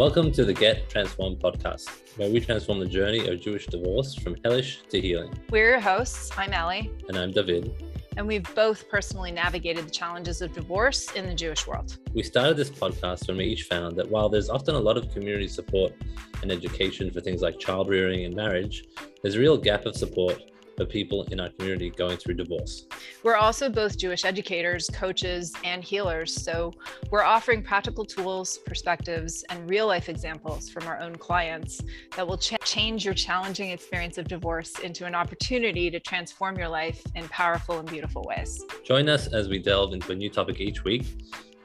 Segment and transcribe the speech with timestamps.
[0.00, 4.34] Welcome to the Get Transformed podcast, where we transform the journey of Jewish divorce from
[4.42, 5.30] hellish to healing.
[5.50, 6.30] We're your hosts.
[6.38, 6.90] I'm Ellie.
[7.08, 7.70] And I'm David.
[8.16, 11.98] And we've both personally navigated the challenges of divorce in the Jewish world.
[12.14, 15.12] We started this podcast when we each found that while there's often a lot of
[15.12, 15.92] community support
[16.40, 18.86] and education for things like child rearing and marriage,
[19.22, 20.49] there's a real gap of support
[20.80, 22.86] of people in our community going through divorce.
[23.22, 26.42] We're also both Jewish educators, coaches, and healers.
[26.42, 26.72] So
[27.10, 31.80] we're offering practical tools, perspectives, and real life examples from our own clients
[32.16, 36.68] that will ch- change your challenging experience of divorce into an opportunity to transform your
[36.68, 38.64] life in powerful and beautiful ways.
[38.84, 41.04] Join us as we delve into a new topic each week,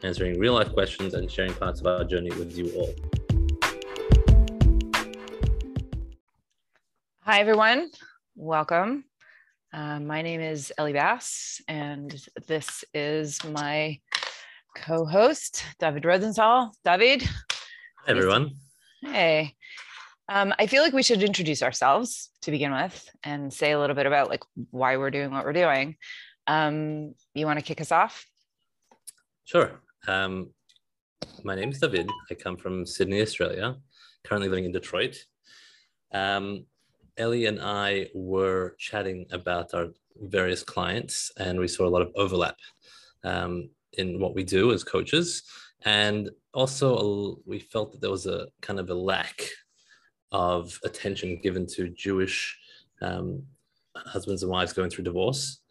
[0.04, 2.94] answering real life questions and sharing parts of our journey with you all.
[7.22, 7.90] Hi, everyone.
[8.38, 9.06] Welcome.
[9.72, 12.14] Uh, my name is Ellie Bass, and
[12.48, 14.02] this is my
[14.76, 16.74] co host, David Rosenthal.
[16.84, 17.24] David.
[17.24, 17.30] Hi,
[18.08, 18.52] everyone.
[19.02, 19.56] Hey.
[20.28, 23.96] Um, I feel like we should introduce ourselves to begin with and say a little
[23.96, 25.96] bit about like why we're doing what we're doing.
[26.46, 28.26] Um, you want to kick us off?
[29.46, 29.80] Sure.
[30.10, 30.50] Um,
[31.46, 32.10] my name is David.
[32.30, 33.78] I come from Sydney, Australia,
[34.26, 35.24] currently living in Detroit.
[36.14, 36.66] Um,
[37.18, 39.88] Ellie and I were chatting about our
[40.22, 42.58] various clients, and we saw a lot of overlap
[43.24, 45.44] um, in what we do as coaches.
[45.86, 49.42] And also, we felt that there was a kind of a lack
[50.32, 52.58] of attention given to Jewish
[53.02, 53.44] um,
[53.96, 55.62] husbands and wives going through divorce.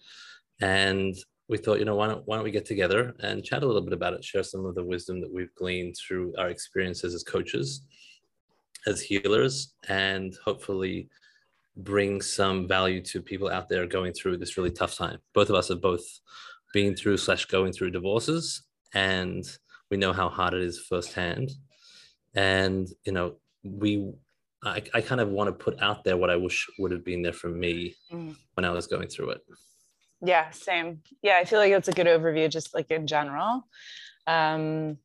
[0.60, 1.14] And
[1.48, 3.82] we thought, you know, why don't, why don't we get together and chat a little
[3.82, 7.22] bit about it, share some of the wisdom that we've gleaned through our experiences as
[7.22, 7.82] coaches,
[8.86, 11.08] as healers, and hopefully
[11.76, 15.18] bring some value to people out there going through this really tough time.
[15.34, 16.04] Both of us have both
[16.72, 19.44] been through slash going through divorces, and
[19.90, 21.50] we know how hard it is firsthand.
[22.34, 24.12] And you know, we
[24.62, 27.22] I, I kind of want to put out there what I wish would have been
[27.22, 28.34] there for me mm.
[28.54, 29.40] when I was going through it.
[30.22, 31.00] Yeah, same.
[31.22, 33.66] Yeah, I feel like it's a good overview, just like in general.
[34.26, 34.98] Um,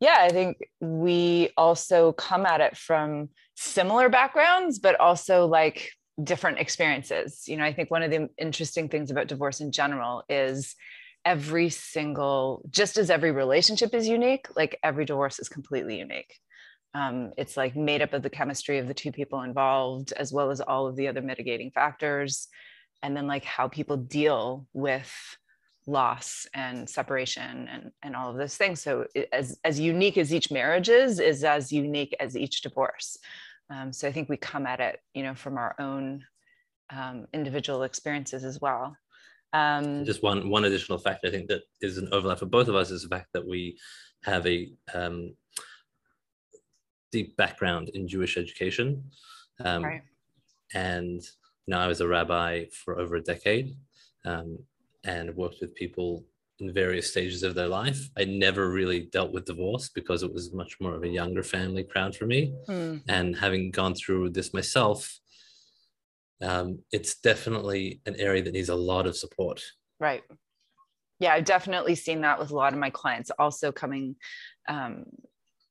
[0.00, 5.92] yeah, I think we also come at it from similar backgrounds, but also like
[6.24, 7.44] different experiences.
[7.46, 10.74] You know, I think one of the interesting things about divorce in general is
[11.24, 16.34] every single, just as every relationship is unique, like every divorce is completely unique.
[16.94, 20.50] Um, it's like made up of the chemistry of the two people involved, as well
[20.50, 22.48] as all of the other mitigating factors.
[23.02, 25.10] And then, like, how people deal with
[25.86, 28.82] loss and separation and, and all of those things.
[28.82, 33.16] So, as, as unique as each marriage is, is as unique as each divorce.
[33.70, 36.24] Um, so I think we come at it, you know, from our own
[36.90, 38.96] um, individual experiences as well.
[39.52, 42.76] Um, Just one one additional fact I think that is an overlap for both of
[42.76, 43.78] us is the fact that we
[44.22, 45.34] have a um,
[47.10, 49.10] deep background in Jewish education,
[49.64, 50.02] um, right.
[50.74, 51.20] and
[51.66, 53.76] you know I was a rabbi for over a decade,
[54.24, 54.58] um,
[55.04, 56.24] and worked with people
[56.60, 57.98] in various stages of their life.
[58.16, 61.84] I never really dealt with divorce because it was much more of a younger family
[61.84, 62.54] crowd for me.
[62.68, 63.02] Mm.
[63.08, 65.18] And having gone through this myself,
[66.42, 69.62] um, it's definitely an area that needs a lot of support.
[69.98, 70.22] Right.
[71.18, 74.16] Yeah, I've definitely seen that with a lot of my clients also coming
[74.68, 75.04] um,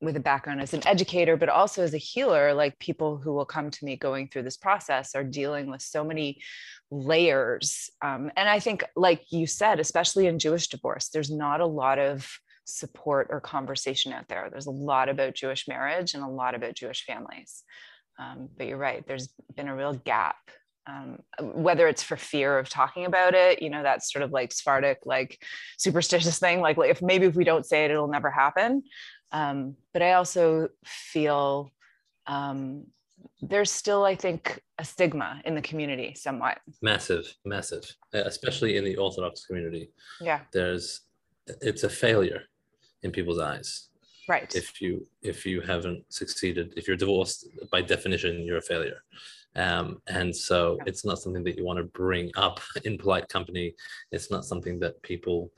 [0.01, 3.45] with a background as an educator, but also as a healer, like people who will
[3.45, 6.41] come to me going through this process are dealing with so many
[6.89, 7.89] layers.
[8.01, 11.99] Um, and I think, like you said, especially in Jewish divorce, there's not a lot
[11.99, 12.29] of
[12.65, 14.47] support or conversation out there.
[14.49, 17.63] There's a lot about Jewish marriage and a lot about Jewish families.
[18.17, 20.37] Um, but you're right, there's been a real gap.
[20.87, 24.51] Um, whether it's for fear of talking about it, you know, that's sort of like
[24.51, 25.39] Sephardic, like
[25.77, 28.83] superstitious thing, like, like if maybe if we don't say it, it'll never happen.
[29.31, 31.71] Um, but I also feel
[32.27, 32.85] um,
[33.41, 36.59] there's still, I think, a stigma in the community somewhat.
[36.81, 39.91] Massive, massive, especially in the Orthodox community.
[40.21, 40.41] Yeah.
[40.51, 41.01] There's,
[41.61, 42.43] it's a failure
[43.03, 43.89] in people's eyes.
[44.27, 44.53] Right.
[44.55, 49.01] If you if you haven't succeeded, if you're divorced, by definition, you're a failure.
[49.55, 50.83] Um, and so yeah.
[50.85, 53.73] it's not something that you want to bring up in polite company.
[54.11, 55.51] It's not something that people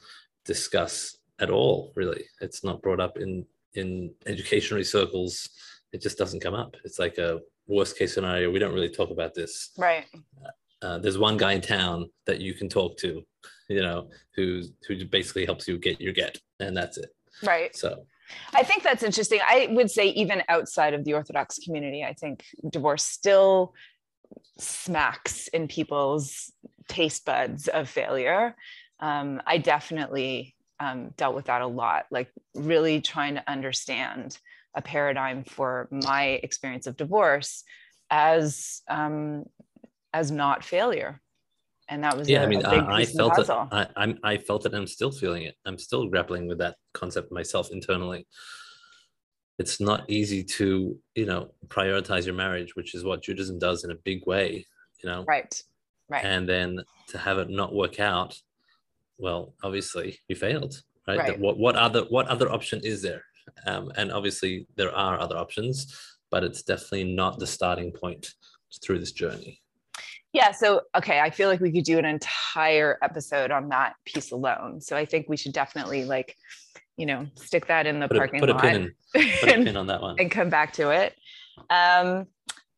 [0.45, 1.91] discuss at all.
[1.97, 3.45] Really, it's not brought up in
[3.75, 5.49] in educational circles.
[5.93, 6.75] It just doesn't come up.
[6.83, 9.71] It's like a worst case scenario, we don't really talk about this.
[9.77, 10.05] Right.
[10.81, 13.23] Uh, there's one guy in town that you can talk to,
[13.69, 17.09] you know, who who basically helps you get your get, and that's it.
[17.43, 17.75] Right.
[17.75, 18.05] So.
[18.53, 19.41] I think that's interesting.
[19.45, 23.73] I would say even outside of the Orthodox community, I think divorce still
[24.57, 26.49] smacks in people's
[26.87, 28.55] taste buds of failure.
[29.01, 34.37] Um, I definitely um, dealt with that a lot, like really trying to understand
[34.73, 37.63] a paradigm for my experience of divorce
[38.09, 39.45] as um,
[40.13, 41.21] as not failure.
[41.87, 43.49] And that was yeah a, i mean I, I felt it.
[43.49, 44.73] I, I'm, I felt it.
[44.73, 45.55] I'm still feeling it.
[45.65, 48.27] I'm still grappling with that concept myself internally.
[49.59, 53.91] It's not easy to you know prioritize your marriage which is what judaism does in
[53.91, 54.65] a big way
[55.03, 55.23] you know?
[55.27, 55.61] Right.
[56.09, 56.25] Right.
[56.25, 58.37] And then to have it not work out
[59.21, 61.39] well obviously you failed right, right.
[61.39, 63.23] what what other what other option is there
[63.65, 65.95] um, and obviously there are other options
[66.29, 68.33] but it's definitely not the starting point
[68.83, 69.61] through this journey
[70.33, 70.51] yeah.
[70.51, 71.19] So, okay.
[71.19, 74.79] I feel like we could do an entire episode on that piece alone.
[74.79, 76.35] So I think we should definitely like,
[76.97, 78.63] you know, stick that in the put parking a, put lot.
[78.63, 78.93] A pin in,
[79.41, 80.15] put a pin on that one.
[80.19, 81.15] And come back to it.
[81.69, 82.27] Um,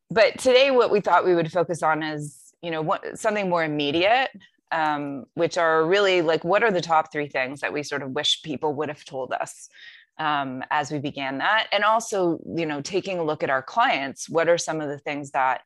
[0.10, 3.64] but today what we thought we would focus on is, you know, what, something more
[3.64, 4.30] immediate,
[4.74, 8.12] um, which are really like, what are the top three things that we sort of
[8.12, 9.70] wish people would have told us
[10.18, 11.68] um, as we began that?
[11.72, 14.98] And also, you know, taking a look at our clients, what are some of the
[14.98, 15.62] things that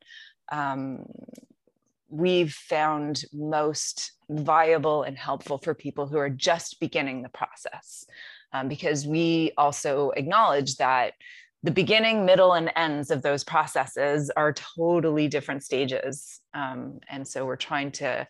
[0.52, 1.06] um,
[2.10, 8.06] we've found most viable and helpful for people who are just beginning the process.
[8.54, 11.14] Um, because we also acknowledge that
[11.64, 16.40] the beginning, middle, and ends of those processes are totally different stages.
[16.54, 18.28] Um, and so we're trying to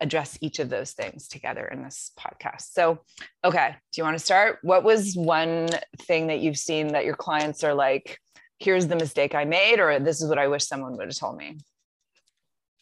[0.00, 2.72] address each of those things together in this podcast.
[2.72, 3.00] So,
[3.44, 4.58] okay, do you want to start?
[4.62, 5.68] What was one
[6.02, 8.18] thing that you've seen that your clients are like,
[8.58, 11.36] here's the mistake I made, or this is what I wish someone would have told
[11.36, 11.58] me?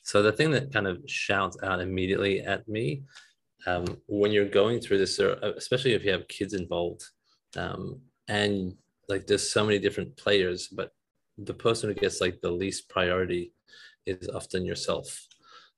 [0.02, 3.02] So the thing that kind of shouts out immediately at me
[3.66, 7.04] um, when you're going through this, uh, especially if you have kids involved,
[7.56, 8.76] um, and
[9.08, 10.92] like there's so many different players, but
[11.38, 13.52] the person who gets like the least priority
[14.04, 15.26] is often yourself.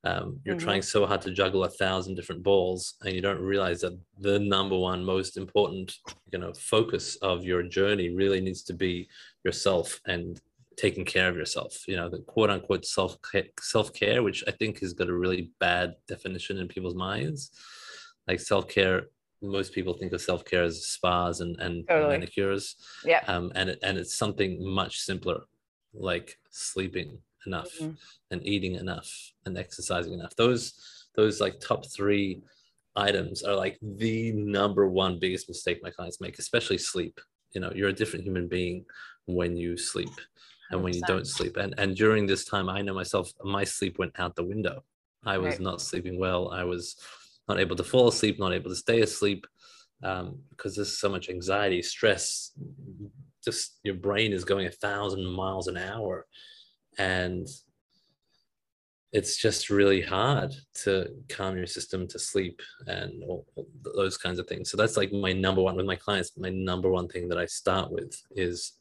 [0.05, 0.65] Um, you're mm-hmm.
[0.65, 4.39] trying so hard to juggle a thousand different balls, and you don't realize that the
[4.39, 5.97] number one most important,
[6.33, 9.09] you know, focus of your journey really needs to be
[9.45, 10.41] yourself and
[10.79, 11.87] taking care of yourself.
[11.89, 13.19] You know the quote unquote self
[13.61, 17.51] self care which i think has got a really bad definition in people's minds.
[18.27, 19.09] Like self care
[19.43, 22.19] most people think of self care as spas and and totally.
[22.19, 22.77] manicures.
[23.05, 23.23] Yeah.
[23.27, 25.41] Um and it, and it's something much simpler
[25.93, 27.19] like sleeping
[27.49, 27.95] enough mm-hmm.
[28.31, 29.11] and eating enough
[29.47, 30.35] and exercising enough.
[30.37, 30.63] Those
[31.15, 32.43] those like top three
[32.95, 37.17] items are like the number one biggest mistake my clients make especially sleep.
[37.55, 38.85] You know you're a different human being
[39.27, 40.17] when you sleep
[40.71, 41.57] and when you don't sleep.
[41.57, 44.77] And and during this time i know myself my sleep went out the window.
[45.25, 45.69] I was right.
[45.69, 46.43] not sleeping well.
[46.51, 46.97] I was
[47.49, 49.47] not able to fall asleep not able to stay asleep
[50.03, 52.53] um, because there's so much anxiety stress.
[53.45, 56.27] Just your brain is going a thousand miles an hour
[56.99, 57.47] and
[59.13, 64.39] it's just really hard to calm your system to sleep and all, all those kinds
[64.39, 64.71] of things.
[64.71, 67.47] So that's like my number one with my clients my number one thing that i
[67.47, 68.75] start with is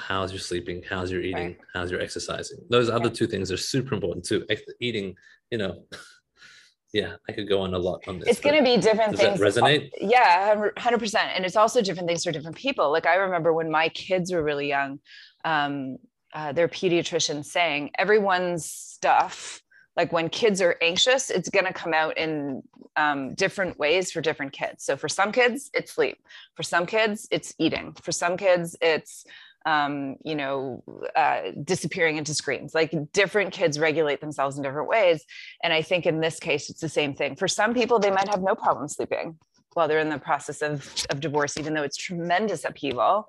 [0.00, 0.82] how's your sleeping?
[0.88, 1.46] How's your eating?
[1.48, 1.58] Right.
[1.72, 2.58] how's your exercising?
[2.68, 4.44] Those other two things are super important too.
[4.80, 5.14] Eating
[5.50, 5.84] you know
[6.92, 9.40] yeah i could go on a lot on this it's going to be different things.
[9.40, 9.90] Resonate?
[10.00, 12.90] yeah 100% and it's also different things for different people.
[12.90, 15.00] Like i remember when my kids were really young
[15.44, 15.98] um,
[16.34, 19.62] uh, their pediatrician saying everyone's stuff
[19.96, 22.62] like when kids are anxious it's going to come out in
[22.96, 26.18] um, different ways for different kids so for some kids it's sleep
[26.54, 29.24] for some kids it's eating for some kids it's
[29.66, 30.82] um, you know,
[31.16, 32.74] uh, disappearing into screens.
[32.74, 35.24] Like different kids regulate themselves in different ways.
[35.62, 37.36] And I think in this case, it's the same thing.
[37.36, 39.38] For some people, they might have no problem sleeping
[39.72, 43.28] while they're in the process of, of divorce, even though it's tremendous upheaval,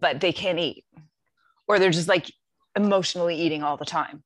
[0.00, 0.84] but they can't eat.
[1.70, 2.32] Or they're just like
[2.74, 4.24] emotionally eating all the time.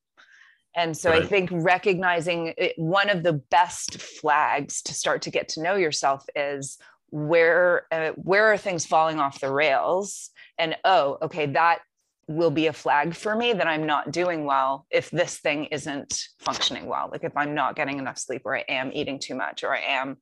[0.75, 1.23] And so right.
[1.23, 5.77] I think recognizing it, one of the best flags to start to get to know
[5.77, 6.79] yourself is
[7.11, 11.79] where uh, where are things falling off the rails and oh okay that
[12.27, 16.25] will be a flag for me that i'm not doing well if this thing isn't
[16.41, 19.63] functioning well like if i'm not getting enough sleep or i am eating too much
[19.63, 20.17] or i am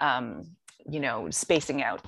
[0.00, 0.42] um,
[0.90, 2.04] you know spacing out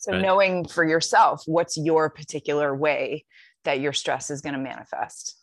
[0.00, 0.22] so right.
[0.22, 3.24] knowing for yourself what's your particular way
[3.64, 5.36] that your stress is going to manifest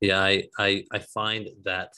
[0.00, 1.94] yeah I, I i find that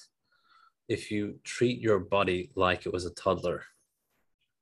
[0.88, 3.64] if you treat your body like it was a toddler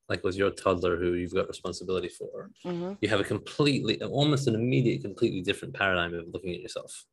[0.09, 2.95] like was your toddler who you've got responsibility for, mm-hmm.
[3.01, 7.05] you have a completely, almost an immediate, completely different paradigm of looking at yourself.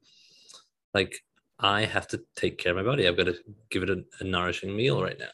[0.94, 1.22] Like
[1.60, 3.08] I have to take care of my body.
[3.08, 3.36] I've got to
[3.70, 5.32] give it a, a nourishing meal right now,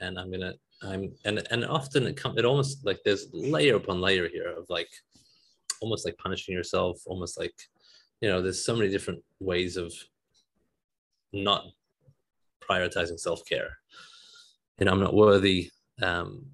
[0.00, 0.54] and I'm gonna,
[0.86, 4.66] I'm, and and often it comes, it almost like there's layer upon layer here of
[4.68, 4.88] like,
[5.80, 7.54] almost like punishing yourself, almost like,
[8.20, 9.92] you know, there's so many different ways of
[11.32, 11.64] not
[12.62, 13.76] prioritizing self care.
[14.78, 15.70] And I'm not worthy
[16.02, 16.46] um,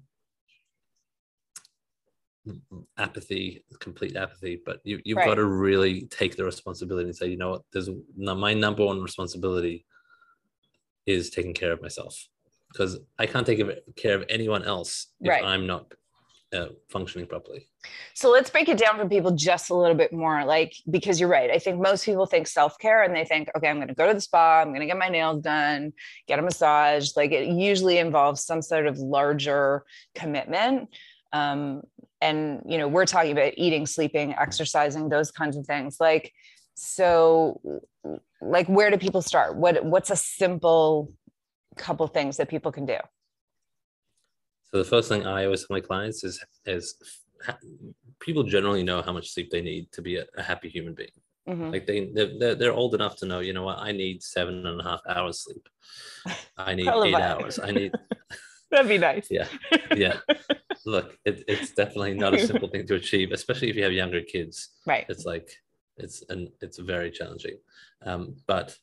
[2.97, 4.61] apathy, complete apathy.
[4.65, 5.25] But you, you've Right.
[5.25, 9.01] got to really take the responsibility and say, you know what, there's my number one
[9.01, 9.85] responsibility
[11.05, 12.27] is taking care of myself
[12.73, 13.61] because I can't take
[13.95, 15.45] care of anyone else if Right.
[15.45, 15.93] I'm not
[16.53, 17.67] uh, functioning properly.
[18.13, 20.43] So let's break it down for people just a little bit more.
[20.45, 21.49] Like, because you're right.
[21.49, 24.07] I think most people think self care and they think, okay, I'm going to go
[24.07, 25.93] to the spa, I'm going to get my nails done,
[26.27, 27.11] get a massage.
[27.15, 29.83] Like, it usually involves some sort of larger
[30.15, 30.89] commitment.
[31.31, 31.81] Um,
[32.21, 35.97] and, you know, we're talking about eating, sleeping, exercising, those kinds of things.
[35.99, 36.31] Like,
[36.75, 37.81] so,
[38.41, 39.57] like, where do people start?
[39.57, 41.11] What What's a simple
[41.73, 42.97] couple things that people can do?
[44.71, 46.95] So the first thing I always tell my clients is is
[48.19, 51.11] people generally know how much sleep they need to be a, a happy human being.
[51.47, 51.71] Mhm.
[51.71, 54.79] Like they they're, they're, old enough to know, you know what, I need seven and
[54.79, 55.67] a half hours sleep.
[56.57, 57.59] I need eight hours.
[57.59, 57.91] I need
[58.71, 59.27] That'd be nice.
[59.29, 59.47] yeah
[59.95, 60.17] yeah.
[60.85, 64.21] Look, it, it's definitely not a simple thing to achieve, especially if you have younger
[64.21, 64.69] kids.
[64.85, 65.05] Right.
[65.09, 65.49] It's like
[65.97, 67.57] it's and it's very challenging.
[68.05, 68.77] Um, but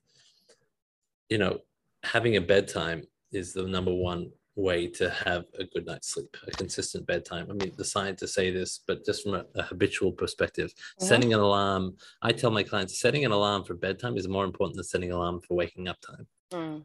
[1.28, 1.60] you know,
[2.02, 6.50] having a bedtime is the number one way to have a good night's sleep, a
[6.50, 7.46] consistent bedtime.
[7.50, 11.40] I mean, the scientists say this, but just from a, a habitual perspective, setting an
[11.40, 11.96] alarm.
[12.22, 15.16] I tell my clients setting an alarm for bedtime is more important than setting an
[15.16, 16.26] alarm for waking up time.
[16.52, 16.82] Mm.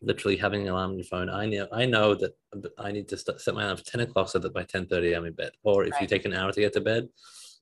[0.00, 1.28] Literally having an alarm on your phone.
[1.28, 2.34] I know I know that
[2.78, 5.32] I need to set my alarm for 10 o'clock so that by 10:30 I'm in
[5.32, 5.52] bed.
[5.62, 7.08] Or if you take an hour to get to bed,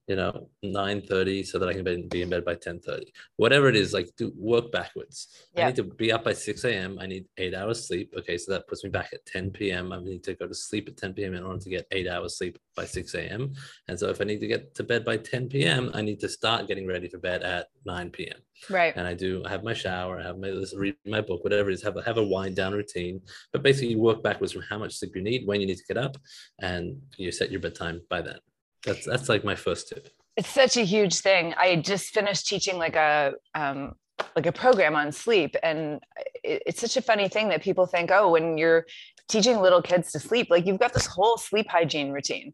[0.06, 3.12] you know, 9:30 so that I can be in bed by 10:30.
[3.36, 5.28] Whatever it is, like do work backwards.
[5.56, 6.98] I need to be up by 6 a.m.
[7.00, 8.12] I need eight hours sleep.
[8.18, 9.92] Okay, so that puts me back at 10 p.m.
[9.92, 11.34] I need to go to sleep at 10 p.m.
[11.34, 13.52] in order to get eight hours sleep by 6 a.m.
[13.88, 16.28] And so if I need to get to bed by 10 p.m., I need to
[16.28, 18.38] start getting ready for bed at 9 p.m
[18.68, 18.94] Right.
[18.94, 21.70] and I do I have my shower, I have my listen, read my book, whatever
[21.70, 23.22] it is, have a have a wind down routine.
[23.52, 25.84] But basically, you work backwards from how much sleep you need, when you need to
[25.86, 26.16] get up,
[26.60, 28.40] and you set your bedtime by that.
[28.84, 30.08] That's that's like my first tip.
[30.36, 31.54] it's such a huge thing.
[31.58, 33.92] I just finished teaching like a um,
[34.36, 36.00] like a program on sleep and
[36.44, 38.84] it, it's such a funny thing that people think oh when you're
[39.28, 42.52] teaching little kids to sleep like you've got this whole sleep hygiene routine.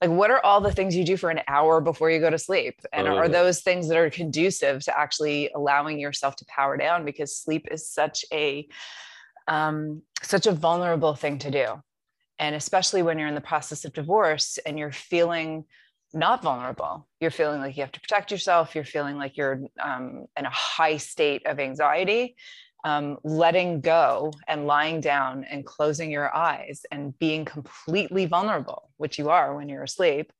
[0.00, 2.38] Like what are all the things you do for an hour before you go to
[2.38, 2.80] sleep?
[2.92, 3.32] And Oh, are yeah.
[3.32, 7.04] those things that are conducive to actually allowing yourself to power down?
[7.04, 8.66] Because sleep is such a
[9.48, 11.66] um, such a vulnerable thing to do
[12.40, 15.64] and especially when you're in the process of divorce and you're feeling
[16.12, 20.26] not vulnerable you're feeling like you have to protect yourself you're feeling like you're um,
[20.36, 22.34] in a high state of anxiety
[22.82, 29.18] um, letting go and lying down and closing your eyes and being completely vulnerable which
[29.18, 30.32] you are when you're asleep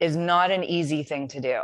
[0.00, 1.62] is not an easy thing to do.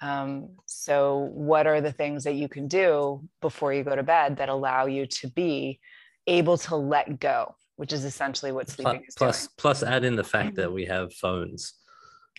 [0.00, 4.38] Um, so what are the things that you can do before you go to bed
[4.38, 5.78] that allow you to be
[6.26, 10.04] able to let go which is essentially what Plus, sleeping is plus, doing plus add
[10.04, 11.74] in the fact that we have phones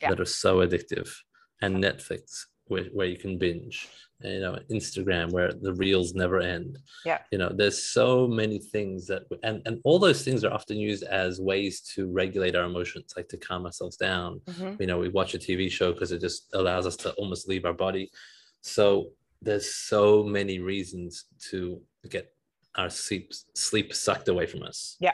[0.01, 0.09] Yeah.
[0.09, 1.09] that are so addictive,
[1.61, 3.89] and Netflix where, where you can binge,
[4.21, 6.79] and, you know, Instagram where the reels never end.
[7.05, 7.19] Yeah.
[7.31, 11.03] You know, there's so many things that, and and all those things are often used
[11.03, 14.79] as ways to regulate our emotions, like to calm ourselves down, Mhm.
[14.79, 17.65] you know we watch a tv show because it just allows us to almost leave
[17.65, 18.09] our body
[18.61, 19.11] so
[19.41, 22.25] there's so many reasons to get
[22.75, 24.97] our sleep sleep sucked away from us.
[24.99, 25.13] Yeah.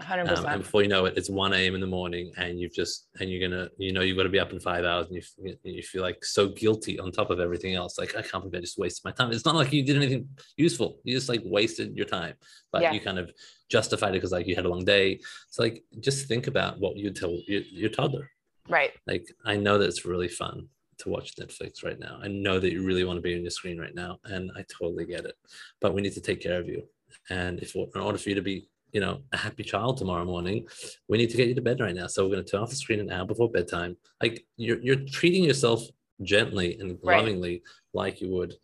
[0.00, 2.72] 100% um, and before you know it it's 1 a.m in the morning and you've
[2.72, 5.16] just and you're gonna you know you've got to be up in five hours and
[5.42, 7.98] you, you feel like so guilty on top of everything else.
[7.98, 9.32] Like i can't believe i just wasted my time.
[9.32, 11.00] It's not like you did anything useful.
[11.02, 12.34] You just like wasted your time.
[12.72, 12.92] But Yeah.
[12.92, 13.32] you kind of
[13.68, 15.12] justified it because like you had a long day.
[15.48, 18.30] It's like just think about what you tell your, your toddler.
[18.68, 18.92] Right.
[19.06, 22.20] Like i know that it's really fun to watch netflix right now.
[22.22, 24.64] I know that you really want to be on your screen right now and i
[24.78, 25.34] totally get it.
[25.80, 26.84] But we need to take care of you
[27.30, 30.66] and if in order for you to be you know a happy child tomorrow morning
[31.08, 32.06] we need to get you to bed right now.
[32.06, 33.96] So we're going to turn off the screen an hour before bedtime.
[34.22, 35.82] Like you're, you're treating yourself
[36.22, 37.18] gently and Right.
[37.18, 37.62] lovingly
[37.94, 38.54] like you would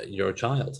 [0.00, 0.76] uh, your child.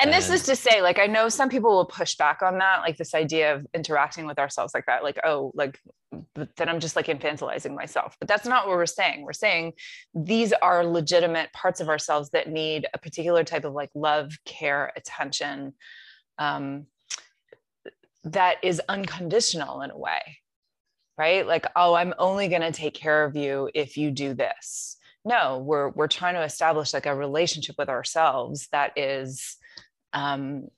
[0.00, 2.80] And this is to say like i know some people will push back on that
[2.80, 5.78] like this idea of interacting with ourselves like that like oh like
[6.34, 8.16] but then i'm just like infantilizing myself.
[8.18, 9.22] But that's not what we're saying.
[9.22, 9.72] We're saying
[10.14, 14.92] these are legitimate parts of ourselves that need a particular type of like love care
[14.96, 15.74] attention
[16.42, 16.86] um,
[18.24, 20.20] that is unconditional in a way
[21.18, 21.46] right?
[21.46, 24.96] Like oh i'm only going to take care of you if you do this.
[25.24, 29.56] No we're we're trying to establish like a relationship with ourselves that is
[30.12, 30.68] um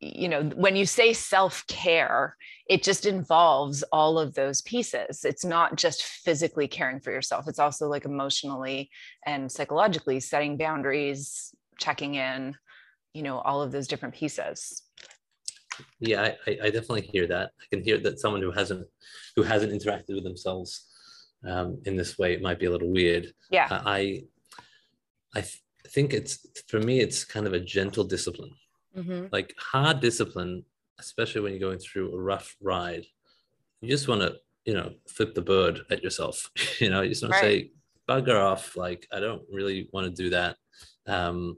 [0.00, 5.24] you know when you say self-care it just involves all of those pieces.
[5.24, 7.48] It's not just physically caring for yourself.
[7.48, 8.90] It's also like emotionally
[9.26, 12.54] and psychologically setting boundaries checking in
[13.14, 14.82] you know all of those different pieces
[15.98, 17.50] Yeah, I, I definitely hear that.
[17.62, 18.86] I can hear that someone who hasn't
[19.36, 20.86] who hasn't interacted with themselves
[21.46, 23.32] um, in this way it might be a little weird.
[23.50, 23.66] Yeah.
[23.70, 24.24] Uh, I
[25.34, 28.54] I th- think it's for me it's kind of a gentle discipline.
[28.96, 29.26] Mm-hmm.
[29.32, 30.64] Like hard discipline,
[30.98, 33.06] especially when you're going through a rough ride.
[33.80, 34.36] You just want to,
[34.66, 36.50] you know, flip the bird at yourself.
[36.80, 37.40] you know, you just want Right.
[37.40, 37.70] to say,
[38.08, 38.76] bugger off.
[38.76, 40.56] Like, I don't really want to do that.
[41.06, 41.56] Um,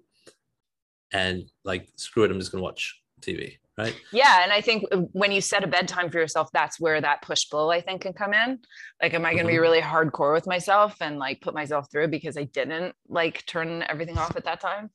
[1.13, 3.95] and like, screw it, I'm just gonna watch TV, right?
[4.13, 7.49] Yeah, and I think when you set a bedtime for yourself, that's where that push
[7.49, 8.59] pull I think can come in.
[9.01, 9.61] Like, am I going to be Mhm.
[9.61, 14.19] really hardcore with myself and like put myself through because I didn't like turn everything
[14.19, 14.91] off at that time?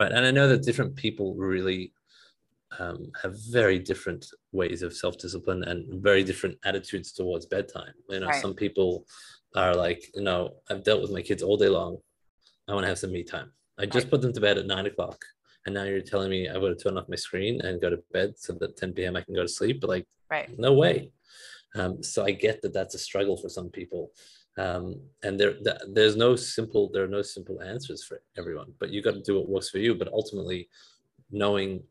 [0.00, 0.12] Right.
[0.12, 1.92] And I know that different people really
[2.78, 7.92] um, have very different ways of self discipline and very different attitudes towards bedtime.
[8.08, 8.40] You know, Right.
[8.40, 9.04] some people
[9.56, 11.98] are like, you know, I've dealt with my kids all day long.
[12.68, 13.52] I want to have some me time.
[13.80, 15.24] I just put them to bed at nine o'clock.
[15.64, 18.02] And now you're telling me I would to turn off my screen and go to
[18.12, 19.16] bed so that 10 p.m.
[19.16, 19.80] I can go to sleep.
[19.80, 20.56] But like, Right.
[20.58, 21.10] no way.
[21.74, 24.12] Um, so I get that that's a struggle for some people.
[24.58, 25.54] Um, and there,
[25.88, 29.38] there's no simple, there are no simple answers for everyone, but you got to do
[29.38, 29.94] what works for you.
[29.94, 30.68] But ultimately,
[31.30, 31.82] knowing,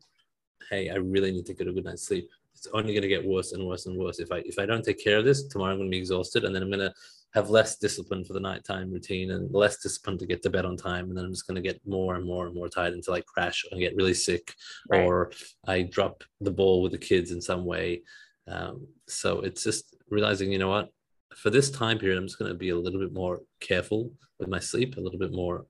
[0.69, 2.29] hey, I really need to get a good night's sleep.
[2.53, 4.19] It's only going to get worse and worse and worse.
[4.19, 6.43] If I if I don't take care of this, tomorrow I'm going to be exhausted,
[6.43, 6.93] and then I'm going to
[7.33, 10.75] have less discipline for the nighttime routine and less discipline to get to bed on
[10.75, 13.13] time, and then I'm just going to get more and more and more tired until
[13.13, 14.53] I crash and get really sick,
[14.89, 15.03] Right.
[15.03, 15.31] or
[15.67, 18.01] I drop the ball with the kids in some way.
[18.47, 20.89] Um, so it's just realizing, you know what,
[21.35, 24.49] for this time period, I'm just going to be a little bit more careful with
[24.49, 25.67] my sleep, a little bit more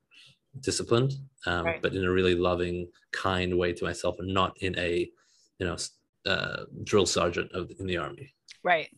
[0.61, 1.11] disciplined,
[1.45, 1.81] um, Right.
[1.81, 5.09] but in a really loving, kind way to myself, and not in a,
[5.59, 5.75] you know,
[6.25, 8.33] uh, drill sergeant of in the army.
[8.63, 8.89] Right.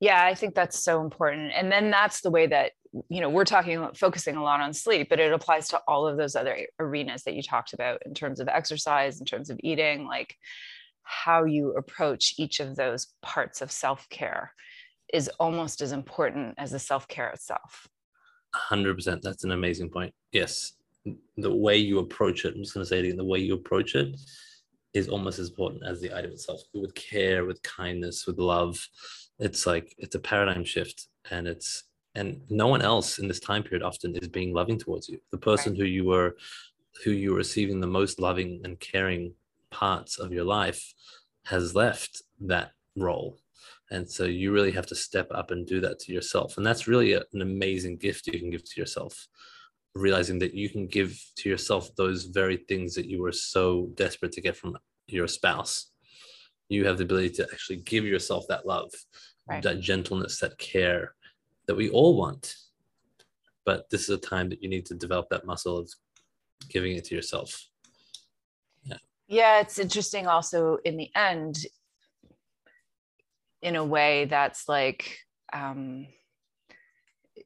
[0.00, 1.52] Yeah, I think that's so important.
[1.54, 2.72] And then that's the way that,
[3.08, 6.16] you know, we're talking, focusing a lot on sleep, but it applies to all of
[6.16, 10.06] those other arenas that you talked about in terms of exercise, in terms of eating,
[10.06, 10.36] like
[11.02, 14.52] how you approach each of those parts of self care
[15.12, 17.88] is almost as important as the self care itself.
[18.54, 19.20] hundred percent.
[19.22, 20.14] That's an amazing point.
[20.32, 20.74] Yes,
[21.36, 22.54] the way you approach it.
[22.54, 23.16] I'm just going to say it again.
[23.16, 24.16] The way you approach it
[24.94, 26.60] is almost as important as the item itself.
[26.74, 28.78] With care, with kindness, with love.
[29.40, 33.62] It's like it's a paradigm shift, and it's and no one else in this time
[33.62, 35.18] period often is being loving towards you.
[35.30, 36.36] The person who you were,
[37.04, 39.34] who you were receiving the most loving and caring
[39.70, 40.92] parts of your life,
[41.46, 43.38] has left that role.
[43.90, 46.56] And so you really have to step up and do that to yourself.
[46.56, 49.26] And that's really a- an amazing gift you can give to yourself.
[49.94, 54.32] Realizing that you can give to yourself those very things that you were so desperate
[54.32, 55.90] to get from your spouse.
[56.68, 58.92] You have the ability to actually give yourself that love,
[59.50, 59.62] Right.
[59.62, 61.14] that gentleness, that care
[61.66, 62.56] that we all want.
[63.64, 65.90] But this is a time that you need to develop that muscle of
[66.68, 67.68] giving it to yourself.
[68.84, 68.96] Yeah,
[69.28, 71.58] Yeah, it's interesting also in the end,
[73.62, 75.18] in a way that's like,
[75.52, 76.06] um,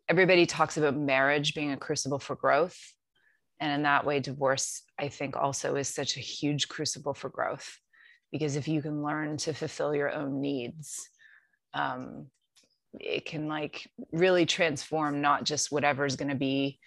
[0.08, 2.78] everybody talks about marriage being a crucible for growth.
[3.60, 7.78] And in that way, divorce, I think, also is such a huge crucible for growth.
[8.30, 11.08] Because if you can learn to fulfill your own needs,
[11.74, 12.26] um,
[13.00, 16.78] it can like really transform not just whatever's going to be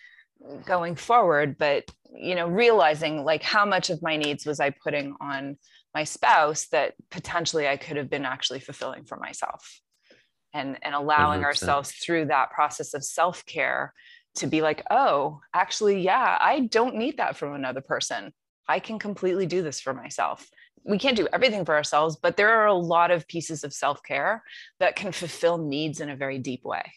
[0.65, 5.15] going forward, but you know, realizing like how much of my needs was I putting
[5.19, 5.57] on
[5.93, 9.81] my spouse that potentially I could have been actually fulfilling for myself.
[10.53, 11.43] And, and allowing 100%.
[11.43, 13.93] ourselves through that process of self-care
[14.35, 18.33] to be like, oh, actually, yeah, I don't need that from another person.
[18.67, 20.47] I can completely do this for myself.
[20.87, 24.41] We can't do everything for ourselves, but there are a lot of pieces of self-care
[24.79, 26.93] that can fulfill needs in a very deep way.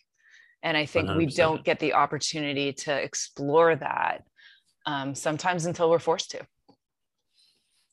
[0.62, 1.36] And I think we 100%.
[1.36, 4.24] don't get the opportunity to explore that
[4.86, 6.46] um, sometimes until we're forced to.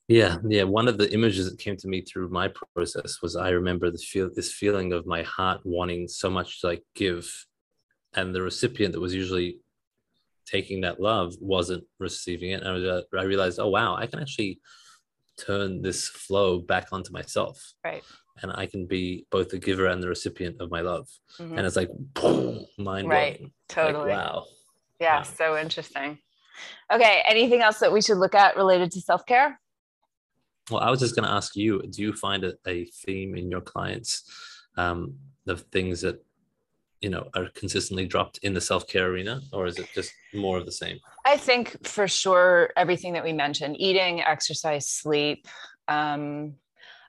[0.08, 0.64] Yeah, yeah.
[0.64, 4.06] One of the images that came to me through my process was I remember this
[4.06, 7.30] feel this feeling of my heart wanting so much to like give,
[8.14, 9.60] and the recipient that was usually
[10.46, 12.62] taking that love wasn't receiving it.
[12.62, 14.62] And I was uh, I realized, oh wow, I can actually
[15.38, 18.04] turn this flow back onto myself, Right.
[18.42, 21.08] and I can be both the giver and the recipient of my love.
[21.40, 21.58] Mhm.
[21.58, 23.38] And it's like boom, mind Right.
[23.38, 23.54] blowing.
[23.70, 24.10] Totally.
[24.12, 24.46] Like, wow.
[25.00, 25.18] Yeah.
[25.18, 25.24] wow.
[25.24, 26.20] So interesting.
[26.92, 27.22] Okay.
[27.26, 29.60] Anything else that we should look at related to self care?
[30.70, 33.50] Well, I was just going to ask you: Do you find a, a theme in
[33.50, 34.24] your clients
[34.76, 36.24] um, of things that
[37.02, 40.58] you know are consistently dropped in the self care arena, or is it just more
[40.58, 41.00] of the same?
[41.26, 45.48] I think for sure everything that we mentioned eating, exercise, sleep.
[45.88, 46.54] Um,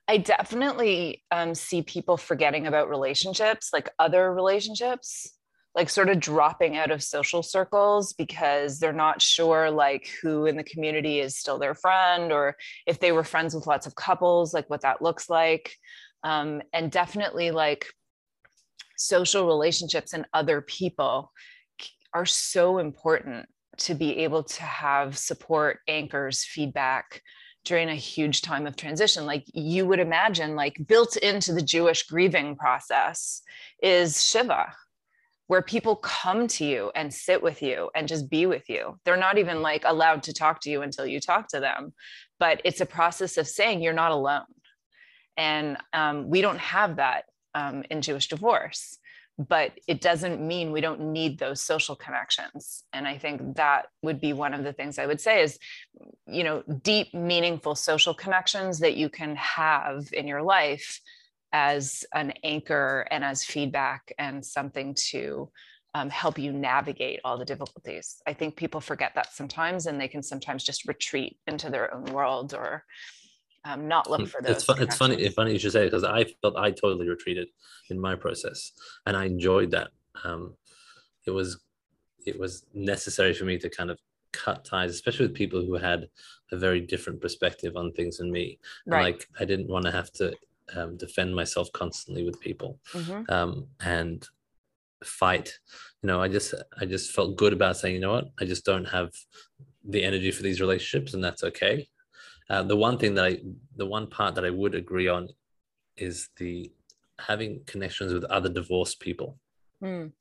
[0.09, 5.35] I definitely um, see people forgetting about relationships, like other relationships.
[5.75, 10.57] like sort of dropping out of social circles because they're not sure like who in
[10.57, 14.55] the community is still their friend or if they were friends with lots of couples
[14.55, 15.77] like what that looks like
[16.25, 17.87] um, and definitely like
[18.99, 21.33] social relationships and other people
[22.13, 23.47] are so important
[23.79, 27.23] to be able to have support anchors feedback
[27.65, 29.27] during a huge time of transition.
[29.27, 33.43] Like you would imagine like built into the jewish grieving process
[33.83, 34.73] is shiva
[35.47, 38.99] where people come to you and sit with you and just be with you.
[39.05, 41.95] They're not even like allowed to talk to you until you talk to them
[42.39, 44.45] but it's a process of saying you're not alone.
[45.37, 47.25] And um, we don't have that
[47.59, 48.99] um, in jewish divorce
[49.39, 52.83] but it doesn't mean we don't need those social connections.
[52.93, 55.59] And i think that would be one of the things i would say is
[56.27, 61.01] you know deep meaningful social connections that you can have in your life
[61.53, 65.51] as an anchor and as feedback and something to
[65.95, 68.21] um, help you navigate all the difficulties.
[68.27, 72.05] I think people forget that sometimes and they can sometimes just retreat into their own
[72.13, 72.85] world or
[73.65, 74.57] um, not look hmm, for those.
[74.57, 75.17] It's, fun, it's funny.
[75.17, 77.49] It's funny you should say it because I felt I totally retreated
[77.91, 78.73] in my process,
[79.07, 79.89] and I enjoyed that.
[80.25, 80.55] Um,
[81.27, 81.61] it was
[82.27, 83.99] it was necessary for me to kind of
[84.33, 86.09] cut ties, especially with people who had
[86.53, 88.59] a very different perspective on things than me.
[88.87, 89.15] Right.
[89.15, 90.35] like I didn't want to have to
[90.75, 93.23] um, defend myself constantly with people mm-hmm.
[93.33, 94.27] um, and
[95.05, 95.59] fight.
[96.03, 98.65] You know, I just I just felt good about saying, you know what, I just
[98.65, 99.11] don't have
[99.85, 101.89] the energy for these relationships, and that's okay.
[102.51, 103.39] Uh, the one thing that I,
[103.77, 105.29] the one part that I would agree on,
[105.97, 106.71] is the
[107.19, 109.39] having connections with other divorced people.
[109.83, 110.13] Mm.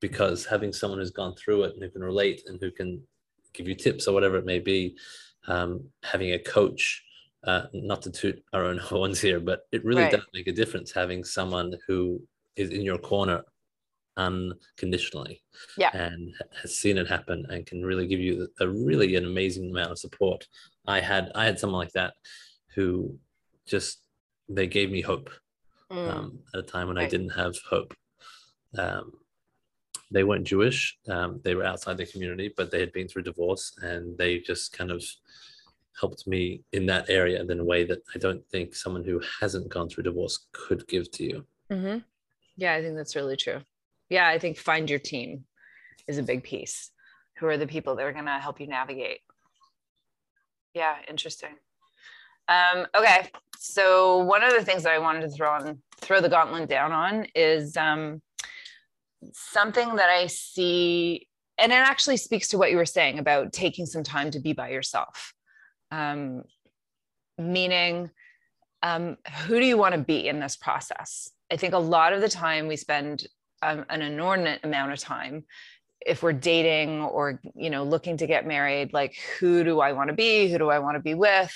[0.00, 3.02] Because having someone who's gone through it and who can relate and who can
[3.52, 4.96] give you tips or whatever it may be,
[5.48, 7.04] um, having a coach,
[7.44, 10.12] uh, not to toot our own horns here, but it really right.
[10.12, 12.22] does make a difference having someone who
[12.56, 13.42] is in your corner
[14.16, 15.42] unconditionally
[15.76, 15.90] yeah.
[15.96, 19.90] and has seen it happen and can really give you a really an amazing amount
[19.90, 20.46] of support
[20.86, 22.14] i had i had someone like that
[22.74, 23.16] who
[23.66, 24.02] just
[24.48, 25.30] they gave me hope
[25.90, 26.10] mm.
[26.10, 27.06] um, at a time when right.
[27.06, 27.94] i didn't have hope
[28.78, 29.12] um,
[30.10, 33.72] they weren't jewish um, they were outside the community but they had been through divorce
[33.82, 35.02] and they just kind of
[35.98, 39.68] helped me in that area in a way that i don't think someone who hasn't
[39.68, 41.98] gone through divorce could give to you mm-hmm.
[42.56, 43.60] yeah i think that's really true
[44.10, 45.44] yeah, I think find your team
[46.06, 46.90] is a big piece.
[47.38, 49.20] Who are the people that are going to help you navigate?
[50.74, 51.54] Yeah, interesting.
[52.48, 56.28] Um, okay, so one of the things that I wanted to throw on, throw the
[56.28, 58.20] gauntlet down on is um,
[59.32, 63.86] something that I see, and it actually speaks to what you were saying about taking
[63.86, 65.32] some time to be by yourself.
[65.92, 66.42] Um,
[67.38, 68.10] meaning,
[68.82, 71.30] um, who do you want to be in this process?
[71.52, 73.26] I think a lot of the time we spend
[73.62, 75.44] um, an inordinate amount of time.
[76.04, 80.08] If we're dating or you know looking to get married like who do i want
[80.08, 80.48] to be?
[80.50, 81.54] Who do i want to be with?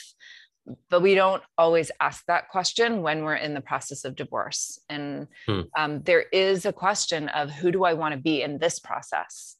[0.90, 4.78] But we don't always ask that question when we're in the process of divorce.
[4.88, 5.60] And hmm.
[5.76, 9.56] um, there is a question of who do i want to be in this process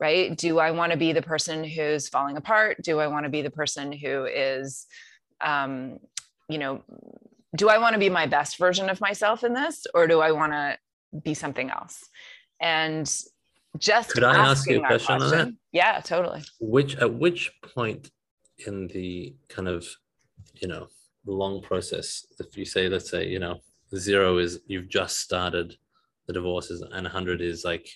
[0.00, 0.36] right?
[0.36, 2.78] Do i want to be the person who's falling apart?
[2.82, 4.86] Do i want to be the person who is
[5.40, 5.98] um,
[6.48, 6.82] you know
[7.56, 9.86] do i want to be my best version of myself in this?
[9.94, 10.76] Or do i want to
[11.22, 12.08] be something else.
[12.60, 13.10] And
[13.78, 15.54] just could I ask you a question, question, on that?
[15.72, 16.42] Yeah, totally.
[16.60, 18.10] Which at which point
[18.66, 19.86] in the kind of
[20.54, 20.86] you know
[21.26, 23.58] long process, if you say let's say you know
[23.96, 25.76] zero is you've just started
[26.26, 27.88] the divorces and 100 is like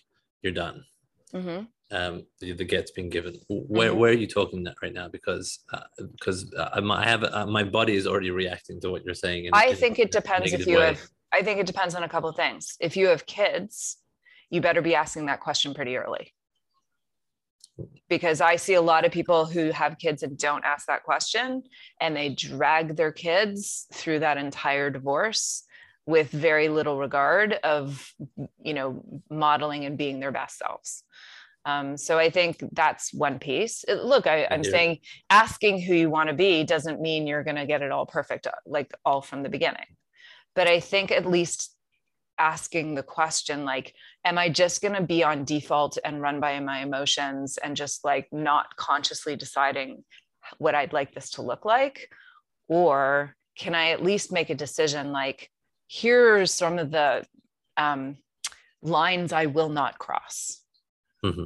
[0.43, 0.85] you're done.
[1.33, 1.65] Mm-hmm.
[1.91, 3.37] Um, the, the get's been given.
[3.49, 3.99] Where mm-hmm.
[3.99, 5.09] where are you talking that right now?
[5.09, 5.81] Because uh,
[6.13, 9.47] because uh, I have uh, my body is already reacting to what you're saying.
[9.47, 10.87] In, I think it depends if you way.
[10.87, 12.77] have I think it depends on a couple of things.
[12.81, 13.99] If you have kids,
[14.51, 16.33] you better be asking that question pretty early.
[18.09, 21.63] Because I see a lot of people who have kids and don't ask that question,
[22.01, 25.65] and they drag their kids through that entire divorce
[26.07, 28.13] with very little regard of,
[28.63, 31.05] you know, modeling and being their best selves.
[31.67, 33.85] Um, so I think that's one piece.
[33.87, 37.67] Look, I, am saying asking who you want to be doesn't mean you're going to
[37.67, 39.85] get it all perfect, like all from the beginning
[40.59, 41.77] but i think at least
[42.37, 43.95] asking the question like
[44.25, 48.05] am i just going to be on default and run by my emotions and just
[48.05, 50.03] like not consciously deciding
[50.59, 52.11] what i'd like this to look like?
[52.67, 55.49] Or can i at least make a decision like
[55.87, 57.25] here's some of the
[57.77, 58.17] um,
[58.83, 60.61] lines i will not cross.
[61.25, 61.45] Mm-hmm.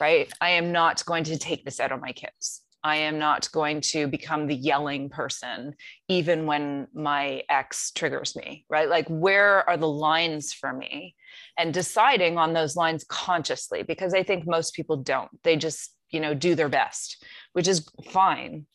[0.00, 0.32] right?
[0.40, 3.80] I am not going to take this out on my kids I am not going
[3.80, 5.74] to become the yelling person,
[6.08, 8.90] even when my ex triggers me, right?
[8.90, 11.14] Like, where are the lines for me?
[11.58, 15.30] And deciding on those lines consciously, because I think most people don't.
[15.44, 18.66] They just, you know, do their best, which is fine.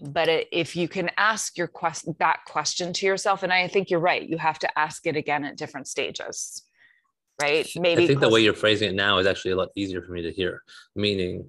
[0.00, 3.98] But if you can ask your quest that question to yourself, and I think you're
[3.98, 6.62] right, you have to ask it again at different stages,
[7.42, 7.68] right?
[7.74, 10.12] Maybe I think the way you're phrasing it now is actually a lot easier for
[10.12, 10.62] me to hear.
[10.94, 11.46] Meaning,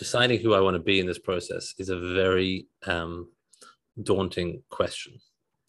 [0.00, 3.28] deciding who I want to be in this process is a very um,
[4.02, 5.12] daunting question.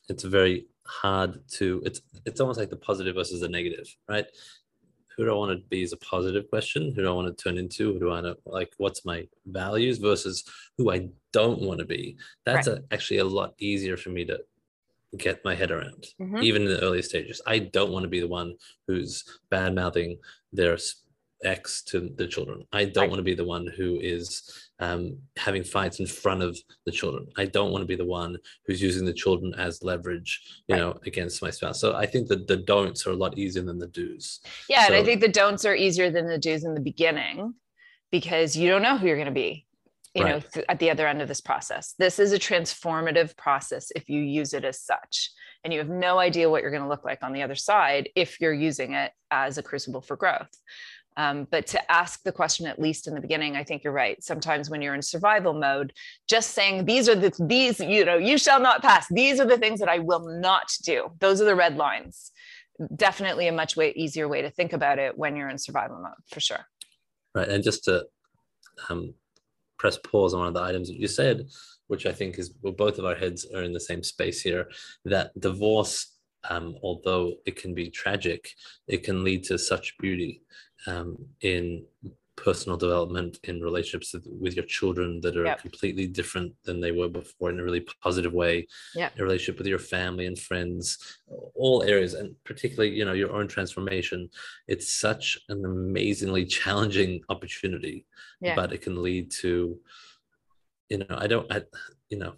[0.07, 1.83] It's very hard to.
[1.85, 4.25] It's it's almost like the positive versus the negative, right?
[5.17, 6.93] Who do I want to be is a positive question.
[6.95, 7.91] Who do I want to turn into?
[7.91, 8.35] Who do I know?
[8.45, 10.45] Like, what's my values versus
[10.77, 12.15] who I don't want to be?
[12.45, 12.77] That's right.
[12.77, 14.39] a, actually a lot easier for me to
[15.17, 16.37] get my head around, mm-hmm.
[16.37, 17.41] even in the early stages.
[17.45, 18.55] I don't want to be the one
[18.87, 20.19] who's bad mouthing
[20.53, 20.77] their
[21.43, 22.63] ex to the children.
[22.71, 23.09] I don't right.
[23.09, 27.27] want to be the one who is um, having fights in front of the children.
[27.37, 30.81] I don't want to be the one who's using the children as leverage, you right.
[30.81, 31.79] know, against my spouse.
[31.79, 34.39] So I think that the don'ts are a lot easier than the do's.
[34.69, 37.53] Yeah, so, and I think the don'ts are easier than the do's in the beginning
[38.11, 39.65] because you don't know who you're going to be
[40.13, 40.35] you right.
[40.35, 44.09] know th- at the other end of this process this is a transformative process if
[44.09, 45.31] you use it as such
[45.63, 48.09] and you have no idea what you're going to look like on the other side
[48.15, 50.49] if you're using it as a crucible for growth
[51.17, 54.21] um, but to ask the question, at least in the beginning, I think you're right.
[54.23, 55.93] Sometimes when you're in survival mode,
[56.27, 59.07] just saying these are the these, you know, you shall not pass.
[59.09, 61.11] These are the things that I will not do.
[61.19, 62.31] Those are the red lines.
[62.95, 66.13] Definitely a much way easier way to think about it when you're in survival mode,
[66.29, 66.65] for sure.
[67.35, 68.05] Right, and just to
[68.89, 69.13] um,
[69.77, 71.45] press pause on one of the items that you said,
[71.87, 74.69] which I think is well, both of our heads are in the same space here.
[75.03, 76.07] That divorce
[76.49, 78.49] um, although it can be tragic,
[78.87, 80.41] it can lead to such beauty
[80.87, 81.85] um, in
[82.37, 85.61] personal development in relationships with your children that are yep.
[85.61, 88.65] completely different than they were before in a really positive way
[88.95, 91.19] yeah a relationship with your family and friends
[91.53, 94.27] all areas and particularly you know your own transformation
[94.67, 98.07] it's such an amazingly challenging opportunity
[98.39, 98.55] yeah.
[98.55, 99.77] but it can lead to
[100.89, 101.61] you know i don't i
[102.09, 102.33] you know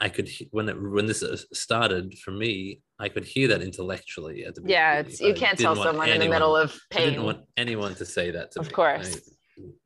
[0.00, 4.54] I could when it when this started for me, I could hear that intellectually at
[4.54, 4.82] the beginning.
[4.82, 7.02] Yeah, it's, you can't tell someone anyone, in the middle of pain.
[7.02, 8.70] I didn't want anyone to say that to of me.
[8.70, 9.16] Of course.
[9.16, 9.20] I,